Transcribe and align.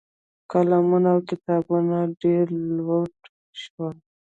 قلمونه 0.51 1.09
او 1.15 1.19
کتابونه 1.29 1.97
دې 2.19 2.35
لوټ 2.79 3.15
شول. 3.61 3.95